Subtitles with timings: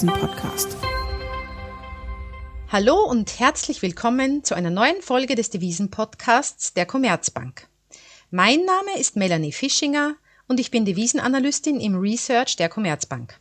[0.00, 0.78] Devisen-Podcast.
[2.68, 7.68] Hallo und herzlich willkommen zu einer neuen Folge des Devisen-Podcasts der Commerzbank.
[8.30, 10.14] Mein Name ist Melanie Fischinger
[10.48, 13.38] und ich bin Devisenanalystin im Research der Commerzbank.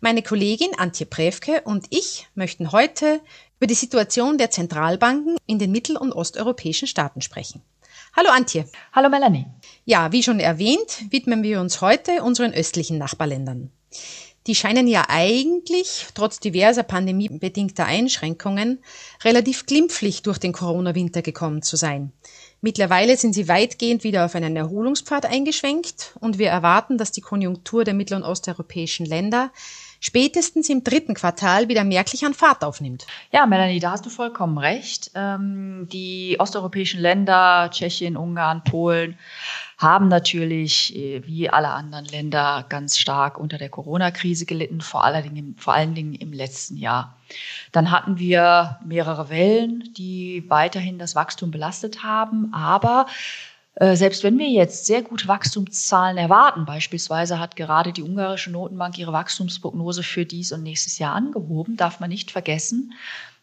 [0.00, 3.22] Meine Kollegin Antje Prevke und ich möchten heute
[3.56, 7.62] über die Situation der Zentralbanken in den mittel- und osteuropäischen Staaten sprechen.
[8.14, 8.68] Hallo Antje.
[8.92, 9.46] Hallo Melanie.
[9.86, 13.70] Ja, wie schon erwähnt, widmen wir uns heute unseren östlichen Nachbarländern.
[14.46, 18.78] Die scheinen ja eigentlich, trotz diverser pandemiebedingter Einschränkungen,
[19.24, 22.12] relativ glimpflich durch den Corona-Winter gekommen zu sein.
[22.60, 27.84] Mittlerweile sind sie weitgehend wieder auf einen Erholungspfad eingeschwenkt und wir erwarten, dass die Konjunktur
[27.84, 29.52] der mittel- und osteuropäischen Länder
[30.00, 33.06] spätestens im dritten Quartal wieder merklich an Fahrt aufnimmt.
[33.32, 35.10] Ja, Melanie, da hast du vollkommen recht.
[35.14, 39.18] Ähm, die osteuropäischen Länder, Tschechien, Ungarn, Polen,
[39.78, 45.22] haben natürlich, äh, wie alle anderen Länder, ganz stark unter der Corona-Krise gelitten, vor allen,
[45.22, 47.16] Dingen, vor allen Dingen im letzten Jahr.
[47.72, 53.06] Dann hatten wir mehrere Wellen, die weiterhin das Wachstum belastet haben, aber
[53.78, 59.12] selbst wenn wir jetzt sehr gute Wachstumszahlen erwarten, beispielsweise hat gerade die ungarische Notenbank ihre
[59.12, 62.94] Wachstumsprognose für dies und nächstes Jahr angehoben, darf man nicht vergessen,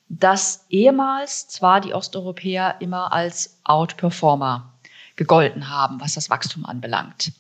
[0.10, 4.74] dass ehemals zwar die Osteuropäer immer als Outperformer
[5.16, 7.32] gegolten haben, was das Wachstum anbelangt.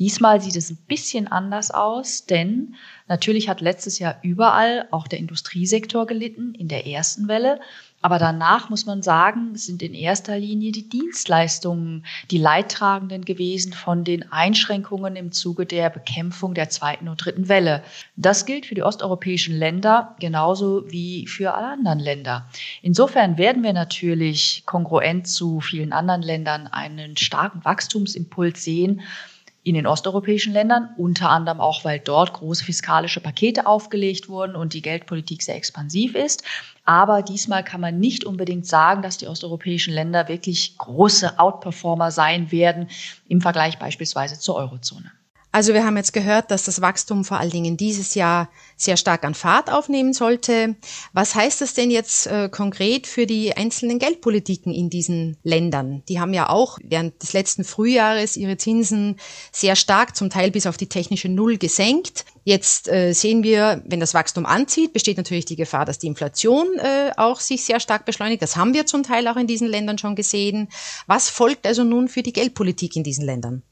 [0.00, 2.74] Diesmal sieht es ein bisschen anders aus, denn
[3.06, 7.60] natürlich hat letztes Jahr überall auch der Industriesektor gelitten in der ersten Welle.
[8.02, 14.04] Aber danach muss man sagen, sind in erster Linie die Dienstleistungen die Leidtragenden gewesen von
[14.04, 17.82] den Einschränkungen im Zuge der Bekämpfung der zweiten und dritten Welle.
[18.16, 22.46] Das gilt für die osteuropäischen Länder genauso wie für alle anderen Länder.
[22.82, 29.00] Insofern werden wir natürlich kongruent zu vielen anderen Ländern einen starken Wachstumsimpuls sehen
[29.64, 34.74] in den osteuropäischen Ländern, unter anderem auch, weil dort große fiskalische Pakete aufgelegt wurden und
[34.74, 36.44] die Geldpolitik sehr expansiv ist.
[36.84, 42.52] Aber diesmal kann man nicht unbedingt sagen, dass die osteuropäischen Länder wirklich große Outperformer sein
[42.52, 42.88] werden
[43.26, 45.10] im Vergleich beispielsweise zur Eurozone.
[45.54, 49.22] Also wir haben jetzt gehört, dass das Wachstum vor allen Dingen dieses Jahr sehr stark
[49.22, 50.74] an Fahrt aufnehmen sollte.
[51.12, 56.02] Was heißt das denn jetzt äh, konkret für die einzelnen Geldpolitiken in diesen Ländern?
[56.08, 59.20] Die haben ja auch während des letzten Frühjahres ihre Zinsen
[59.52, 62.24] sehr stark, zum Teil bis auf die technische Null gesenkt.
[62.42, 66.66] Jetzt äh, sehen wir, wenn das Wachstum anzieht, besteht natürlich die Gefahr, dass die Inflation
[66.78, 68.42] äh, auch sich sehr stark beschleunigt.
[68.42, 70.66] Das haben wir zum Teil auch in diesen Ländern schon gesehen.
[71.06, 73.62] Was folgt also nun für die Geldpolitik in diesen Ländern?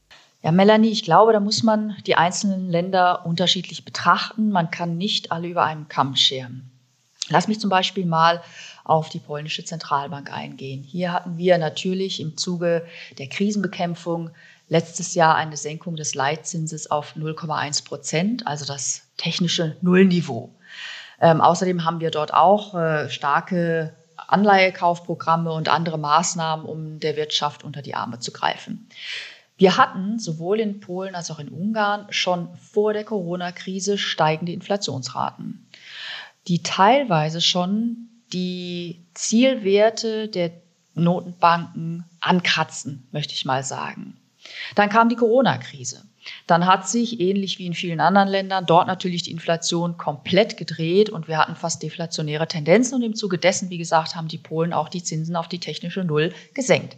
[0.43, 4.49] Ja, Melanie, ich glaube, da muss man die einzelnen Länder unterschiedlich betrachten.
[4.49, 6.69] Man kann nicht alle über einen Kamm scheren.
[7.29, 8.43] Lass mich zum Beispiel mal
[8.83, 10.83] auf die polnische Zentralbank eingehen.
[10.83, 12.85] Hier hatten wir natürlich im Zuge
[13.17, 14.31] der Krisenbekämpfung
[14.67, 20.53] letztes Jahr eine Senkung des Leitzinses auf 0,1 Prozent, also das technische Nullniveau.
[21.21, 27.63] Ähm, außerdem haben wir dort auch äh, starke Anleihekaufprogramme und andere Maßnahmen, um der Wirtschaft
[27.63, 28.89] unter die Arme zu greifen.
[29.63, 35.65] Wir hatten sowohl in Polen als auch in Ungarn schon vor der Corona-Krise steigende Inflationsraten,
[36.49, 40.51] die teilweise schon die Zielwerte der
[40.95, 44.17] Notenbanken ankratzen, möchte ich mal sagen.
[44.75, 46.03] Dann kam die Corona-Krise.
[46.45, 51.09] Dann hat sich, ähnlich wie in vielen anderen Ländern, dort natürlich die Inflation komplett gedreht
[51.09, 54.73] und wir hatten fast deflationäre Tendenzen und im Zuge dessen, wie gesagt, haben die Polen
[54.73, 56.97] auch die Zinsen auf die technische Null gesenkt.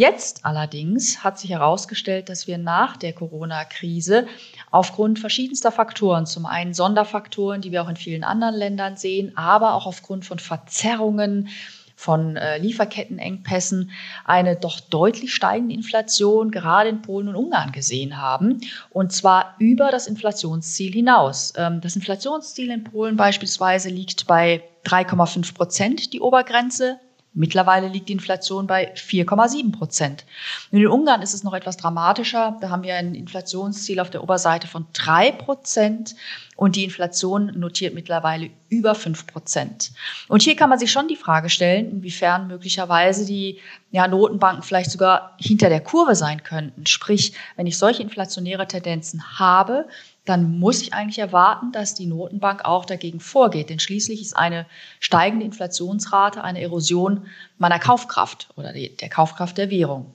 [0.00, 4.26] Jetzt allerdings hat sich herausgestellt, dass wir nach der Corona-Krise
[4.70, 9.74] aufgrund verschiedenster Faktoren, zum einen Sonderfaktoren, die wir auch in vielen anderen Ländern sehen, aber
[9.74, 11.50] auch aufgrund von Verzerrungen,
[11.96, 13.90] von äh, Lieferkettenengpässen
[14.24, 18.62] eine doch deutlich steigende Inflation gerade in Polen und Ungarn gesehen haben.
[18.88, 21.52] Und zwar über das Inflationsziel hinaus.
[21.58, 26.98] Ähm, das Inflationsziel in Polen beispielsweise liegt bei 3,5 Prozent, die Obergrenze.
[27.32, 30.24] Mittlerweile liegt die Inflation bei 4,7 Prozent.
[30.72, 32.56] In Ungarn ist es noch etwas dramatischer.
[32.60, 36.16] Da haben wir ein Inflationsziel auf der Oberseite von drei Prozent
[36.56, 39.92] und die Inflation notiert mittlerweile über fünf Prozent.
[40.26, 43.60] Und hier kann man sich schon die Frage stellen, inwiefern möglicherweise die
[43.92, 46.84] ja, Notenbanken vielleicht sogar hinter der Kurve sein könnten.
[46.86, 49.86] Sprich, wenn ich solche inflationäre Tendenzen habe,
[50.30, 53.68] dann muss ich eigentlich erwarten, dass die Notenbank auch dagegen vorgeht.
[53.68, 54.64] Denn schließlich ist eine
[55.00, 57.26] steigende Inflationsrate eine Erosion
[57.58, 60.14] meiner Kaufkraft oder der Kaufkraft der Währung.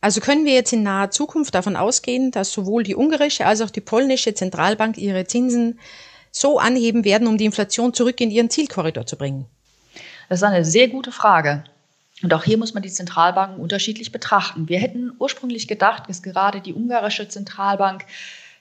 [0.00, 3.70] Also können wir jetzt in naher Zukunft davon ausgehen, dass sowohl die ungarische als auch
[3.70, 5.78] die polnische Zentralbank ihre Zinsen
[6.32, 9.46] so anheben werden, um die Inflation zurück in ihren Zielkorridor zu bringen?
[10.28, 11.64] Das ist eine sehr gute Frage.
[12.22, 14.68] Und auch hier muss man die Zentralbanken unterschiedlich betrachten.
[14.68, 18.04] Wir hätten ursprünglich gedacht, dass gerade die ungarische Zentralbank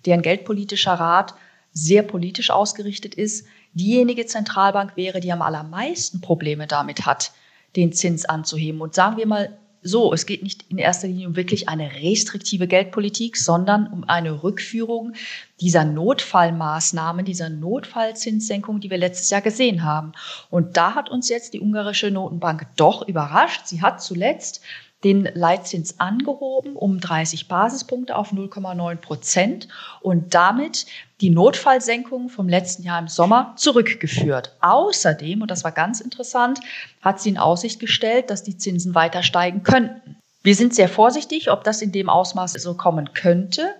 [0.05, 1.33] deren geldpolitischer Rat
[1.71, 7.31] sehr politisch ausgerichtet ist, diejenige Zentralbank wäre, die am allermeisten Probleme damit hat,
[7.75, 8.81] den Zins anzuheben.
[8.81, 12.67] Und sagen wir mal so, es geht nicht in erster Linie um wirklich eine restriktive
[12.67, 15.13] Geldpolitik, sondern um eine Rückführung
[15.61, 20.11] dieser Notfallmaßnahmen, dieser Notfallzinssenkung, die wir letztes Jahr gesehen haben.
[20.49, 23.67] Und da hat uns jetzt die ungarische Notenbank doch überrascht.
[23.67, 24.61] Sie hat zuletzt
[25.03, 29.67] den Leitzins angehoben um 30 Basispunkte auf 0,9 Prozent
[30.01, 30.85] und damit
[31.21, 34.55] die Notfallsenkung vom letzten Jahr im Sommer zurückgeführt.
[34.61, 36.59] Außerdem, und das war ganz interessant,
[37.01, 40.17] hat sie in Aussicht gestellt, dass die Zinsen weiter steigen könnten.
[40.43, 43.75] Wir sind sehr vorsichtig, ob das in dem Ausmaß so kommen könnte.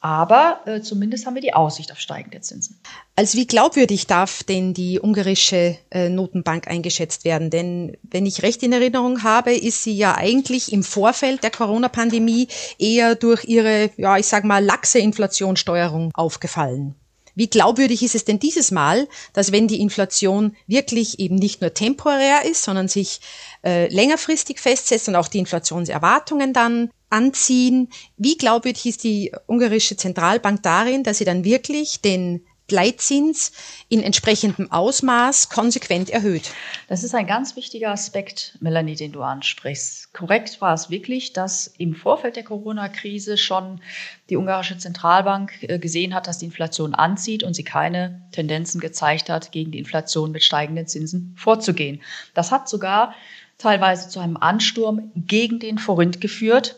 [0.00, 2.80] Aber äh, zumindest haben wir die Aussicht auf steigende Zinsen.
[3.16, 7.50] Als wie glaubwürdig darf denn die ungarische äh, Notenbank eingeschätzt werden?
[7.50, 12.48] Denn wenn ich recht in Erinnerung habe, ist sie ja eigentlich im Vorfeld der Corona-Pandemie
[12.78, 16.94] eher durch ihre, ja, ich sag mal, laxe Inflationssteuerung aufgefallen.
[17.40, 21.72] Wie glaubwürdig ist es denn dieses Mal, dass wenn die Inflation wirklich eben nicht nur
[21.72, 23.22] temporär ist, sondern sich
[23.64, 27.88] äh, längerfristig festsetzt und auch die Inflationserwartungen dann anziehen,
[28.18, 33.52] wie glaubwürdig ist die ungarische Zentralbank darin, dass sie dann wirklich den Leitzins
[33.88, 36.52] in entsprechendem Ausmaß konsequent erhöht.
[36.88, 40.12] Das ist ein ganz wichtiger Aspekt, Melanie, den du ansprichst.
[40.12, 43.80] Korrekt war es wirklich, dass im Vorfeld der Corona-Krise schon
[44.28, 49.28] die ungarische Zentralbank äh, gesehen hat, dass die Inflation anzieht und sie keine Tendenzen gezeigt
[49.28, 52.02] hat, gegen die Inflation mit steigenden Zinsen vorzugehen.
[52.34, 53.14] Das hat sogar
[53.58, 56.76] teilweise zu einem Ansturm gegen den Forint geführt,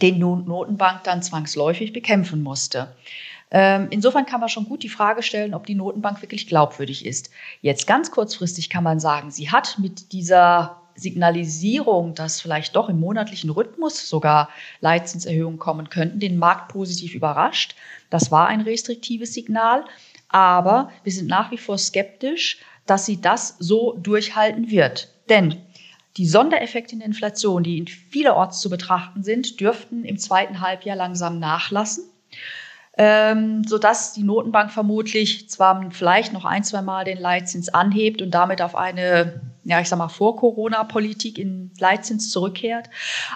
[0.00, 2.94] den nun Notenbank dann zwangsläufig bekämpfen musste.
[3.54, 7.30] Ähm, insofern kann man schon gut die Frage stellen, ob die Notenbank wirklich glaubwürdig ist.
[7.60, 12.98] Jetzt ganz kurzfristig kann man sagen, sie hat mit dieser Signalisierung, dass vielleicht doch im
[12.98, 14.48] monatlichen Rhythmus sogar
[14.80, 17.76] Leitzinserhöhungen kommen könnten, den Markt positiv überrascht.
[18.08, 19.84] Das war ein restriktives Signal.
[20.28, 25.08] Aber wir sind nach wie vor skeptisch, dass sie das so durchhalten wird.
[25.28, 25.60] Denn
[26.16, 30.96] die Sondereffekte in der Inflation, die in vielerorts zu betrachten sind, dürften im zweiten Halbjahr
[30.96, 32.04] langsam nachlassen
[32.98, 38.32] ähm, sodass die Notenbank vermutlich zwar vielleicht noch ein, zwei Mal den Leitzins anhebt und
[38.32, 42.90] damit auf eine ja, ich sag mal, vor Corona-Politik in Leitzins zurückkehrt.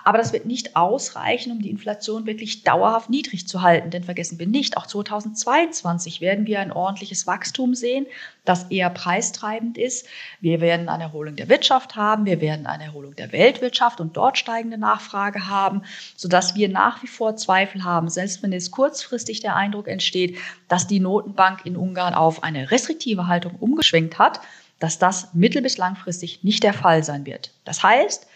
[0.05, 3.90] Aber das wird nicht ausreichen, um die Inflation wirklich dauerhaft niedrig zu halten.
[3.90, 8.06] Denn vergessen wir nicht, auch 2022 werden wir ein ordentliches Wachstum sehen,
[8.44, 10.06] das eher preistreibend ist.
[10.40, 12.25] Wir werden eine Erholung der Wirtschaft haben.
[12.25, 15.82] Wir werden eine Erholung der Weltwirtschaft und dort steigende Nachfrage haben,
[16.17, 20.38] sodass wir nach wie vor Zweifel haben, selbst wenn jetzt kurzfristig der Eindruck entsteht,
[20.69, 24.40] dass die Notenbank in Ungarn auf eine restriktive Haltung umgeschwenkt hat,
[24.78, 27.52] dass das mittel- bis langfristig nicht der Fall sein wird.
[27.64, 28.26] Das heißt,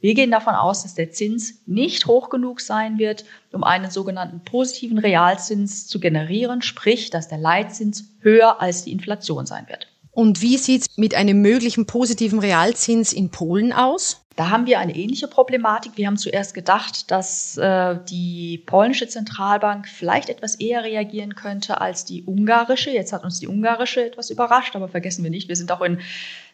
[0.00, 4.40] wir gehen davon aus, dass der Zins nicht hoch genug sein wird, um einen sogenannten
[4.40, 9.88] positiven Realzins zu generieren, sprich, dass der Leitzins höher als die Inflation sein wird.
[10.12, 14.19] Und wie sieht es mit einem möglichen positiven Realzins in Polen aus?
[14.40, 15.98] Da haben wir eine ähnliche Problematik.
[15.98, 22.06] Wir haben zuerst gedacht, dass äh, die polnische Zentralbank vielleicht etwas eher reagieren könnte als
[22.06, 22.90] die ungarische.
[22.90, 26.00] Jetzt hat uns die ungarische etwas überrascht, aber vergessen wir nicht, wir sind auch in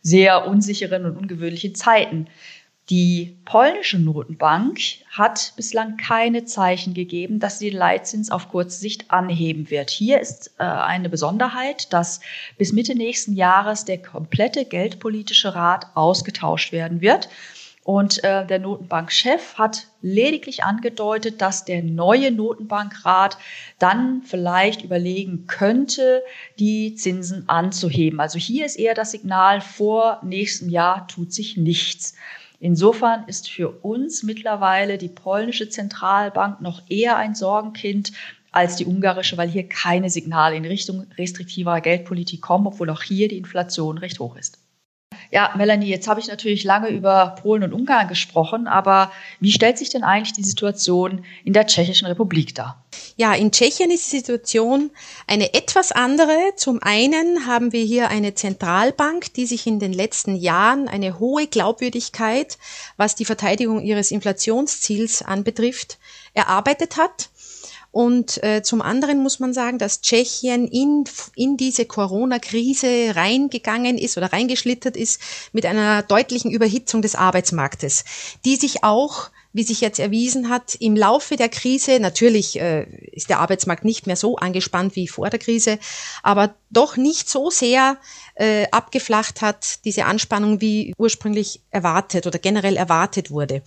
[0.03, 2.27] sehr unsicheren und ungewöhnlichen Zeiten.
[2.91, 4.81] Die polnische Notenbank
[5.13, 9.91] hat bislang keine Zeichen gegeben, dass sie den Leitzins auf kurze Sicht anheben wird.
[9.91, 12.21] Hier ist äh, eine Besonderheit, dass
[12.59, 17.29] bis Mitte nächsten Jahres der komplette geldpolitische Rat ausgetauscht werden wird.
[17.87, 23.39] Und äh, der Notenbankchef hat lediglich angedeutet, dass der neue Notenbankrat
[23.79, 26.25] dann vielleicht überlegen könnte,
[26.59, 28.19] die Zinsen anzuheben.
[28.19, 32.17] Also hier ist eher das Signal, vor nächstem Jahr tut sich nichts.
[32.59, 38.11] Insofern ist für uns mittlerweile die polnische Zentralbank noch eher ein Sorgenkind
[38.51, 43.29] als die ungarische, weil hier keine Signale in Richtung restriktiver Geldpolitik kommen, obwohl auch hier
[43.29, 44.59] die Inflation recht hoch ist.
[45.31, 49.79] Ja, Melanie, jetzt habe ich natürlich lange über Polen und Ungarn gesprochen, aber wie stellt
[49.79, 52.85] sich denn eigentlich die Situation in der Tschechischen Republik dar?
[53.17, 54.91] Ja, in Tschechien ist die Situation
[55.27, 56.37] eine etwas andere.
[56.57, 61.47] Zum einen haben wir hier eine Zentralbank, die sich in den letzten Jahren eine hohe
[61.47, 62.59] Glaubwürdigkeit,
[62.97, 65.99] was die Verteidigung ihres Inflationsziels anbetrifft,
[66.35, 67.31] erarbeitet hat.
[67.97, 74.19] Und äh, zum anderen muss man sagen, dass Tschechien in, in diese Corona-Krise reingegangen ist
[74.19, 75.19] oder reingeschlittert ist
[75.53, 78.05] mit einer deutlichen Überhitzung des Arbeitsmarktes,
[78.45, 83.31] die sich auch wie sich jetzt erwiesen hat, im Laufe der Krise, natürlich äh, ist
[83.31, 85.79] der Arbeitsmarkt nicht mehr so angespannt wie vor der Krise,
[86.23, 87.97] aber doch nicht so sehr
[88.35, 93.63] äh, abgeflacht hat, diese Anspannung, wie ursprünglich erwartet oder generell erwartet wurde.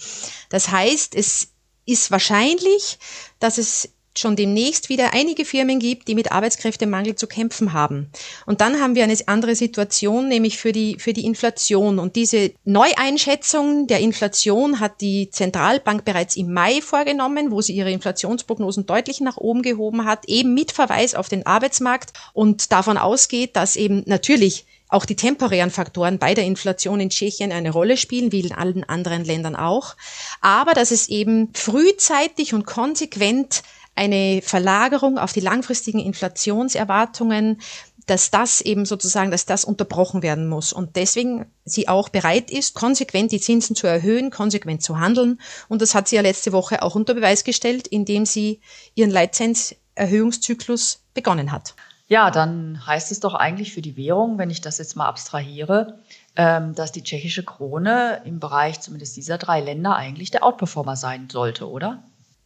[0.52, 1.48] Das heißt, es
[1.88, 3.00] ist wahrscheinlich,
[3.40, 8.12] dass es schon demnächst wieder einige Firmen gibt, die mit Arbeitskräftemangel zu kämpfen haben.
[8.46, 12.00] Und dann haben wir eine andere Situation, nämlich für die, für die Inflation.
[12.00, 17.92] Und diese Neueinschätzung der Inflation hat die Zentralbank bereits im Mai vorgenommen, wo sie ihre
[17.92, 23.56] Inflationsprognosen deutlich nach oben gehoben hat, eben mit Verweis auf den Arbeitsmarkt und davon ausgeht,
[23.56, 28.32] dass eben natürlich auch die temporären Faktoren bei der Inflation in Tschechien eine Rolle spielen,
[28.32, 29.96] wie in allen anderen Ländern auch.
[30.42, 33.62] Aber dass es eben frühzeitig und konsequent
[34.00, 37.60] eine Verlagerung auf die langfristigen Inflationserwartungen,
[38.06, 42.74] dass das eben sozusagen, dass das unterbrochen werden muss und deswegen sie auch bereit ist,
[42.74, 45.40] konsequent die Zinsen zu erhöhen, konsequent zu handeln.
[45.68, 48.62] Und das hat sie ja letzte Woche auch unter Beweis gestellt, indem sie
[48.96, 51.76] ihren Leitzinserhöhungszyklus begonnen hat.
[52.08, 56.00] Ja, dann heißt es doch eigentlich für die Währung, wenn ich das jetzt mal abstrahiere,
[56.36, 61.30] ähm, dass die tschechische Krone im Bereich zumindest dieser drei Länder eigentlich der Outperformer sein
[61.30, 62.02] sollte, oder?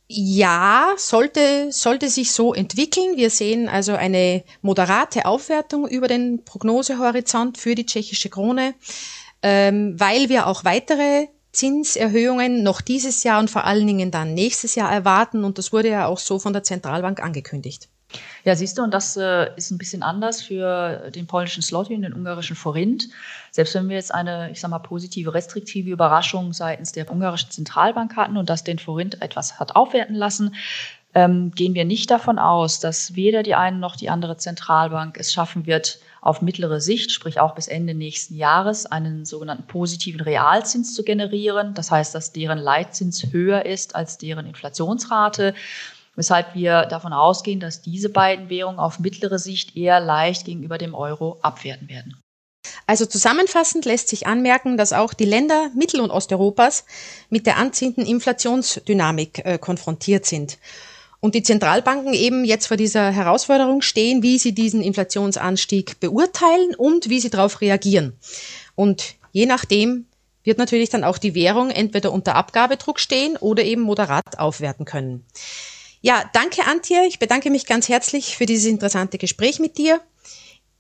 [0.08, 3.16] Ja, sollte, sollte sich so entwickeln.
[3.16, 8.76] Wir sehen also eine moderate Aufwertung über den Prognosehorizont für die tschechische Krone,
[9.42, 14.76] ähm, weil wir auch weitere Zinserhöhungen noch dieses Jahr und vor allen Dingen dann nächstes
[14.76, 15.44] Jahr erwarten.
[15.44, 17.90] Und das wurde ja auch so von der Zentralbank angekündigt.
[18.44, 22.02] Ja, siehst du, und das äh, ist ein bisschen anders für den polnischen Slotty und
[22.02, 23.10] den ungarischen Forint.
[23.52, 28.16] Selbst wenn wir jetzt eine, ich sag mal, positive, restriktive Überraschung seitens der ungarischen Zentralbank
[28.16, 30.56] hatten und das den Forint etwas hat aufwerten lassen,
[31.16, 35.32] ähm, gehen wir nicht davon aus, dass weder die eine noch die andere Zentralbank es
[35.32, 40.94] schaffen wird, auf mittlere Sicht, sprich auch bis Ende nächsten Jahres, einen sogenannten positiven Realzins
[40.94, 41.74] zu generieren.
[41.74, 45.54] Das heißt, dass deren Leitzins höher ist als deren Inflationsrate
[46.16, 50.94] weshalb wir davon ausgehen, dass diese beiden Währungen auf mittlere Sicht eher leicht gegenüber dem
[50.94, 52.18] Euro abwerten werden.
[52.86, 56.86] Also zusammenfassend lässt sich anmerken, dass auch die Länder Mittel- und Osteuropas
[57.30, 60.58] mit der anziehenden Inflationsdynamik äh, konfrontiert sind.
[61.20, 67.08] Und die Zentralbanken eben jetzt vor dieser Herausforderung stehen, wie sie diesen Inflationsanstieg beurteilen und
[67.10, 68.18] wie sie darauf reagieren.
[68.76, 70.06] Und je nachdem
[70.44, 75.26] wird natürlich dann auch die Währung entweder unter Abgabedruck stehen oder eben moderat aufwerten können.
[76.06, 77.06] Ja, danke Antje.
[77.08, 80.02] Ich bedanke mich ganz herzlich für dieses interessante Gespräch mit dir.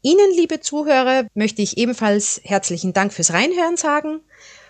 [0.01, 4.20] Ihnen, liebe Zuhörer, möchte ich ebenfalls herzlichen Dank fürs Reinhören sagen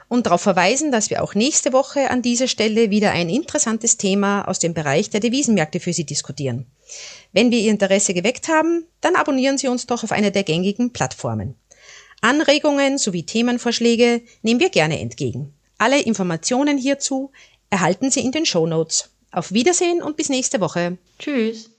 [0.09, 4.47] und darauf verweisen, dass wir auch nächste Woche an dieser Stelle wieder ein interessantes Thema
[4.47, 6.67] aus dem Bereich der Devisenmärkte für Sie diskutieren.
[7.31, 10.93] Wenn wir Ihr Interesse geweckt haben, dann abonnieren Sie uns doch auf einer der gängigen
[10.93, 11.55] Plattformen.
[12.21, 15.55] Anregungen sowie Themenvorschläge nehmen wir gerne entgegen.
[15.79, 17.31] Alle Informationen hierzu
[17.71, 19.12] erhalten Sie in den Show Notes.
[19.33, 20.97] Auf Wiedersehen und bis nächste Woche.
[21.17, 21.72] Tschüss.